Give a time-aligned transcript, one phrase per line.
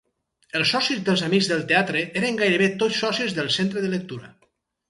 [0.59, 4.35] Els socis dels Amics del Teatre eren gairebé tots socis del Centre de Lectura.